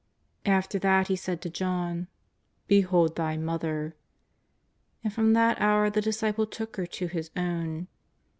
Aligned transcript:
After 0.47 0.79
that 0.79 1.09
He 1.09 1.15
said 1.15 1.43
to 1.43 1.49
John:" 1.51 2.07
Behold 2.67 3.15
thy 3.15 3.37
Mother." 3.37 3.95
And 5.03 5.13
from 5.13 5.33
that 5.33 5.61
hour 5.61 5.91
the 5.91 6.01
disciple 6.01 6.47
took 6.47 6.75
her 6.77 6.87
to 6.87 7.05
his 7.05 7.29
own. 7.37 7.85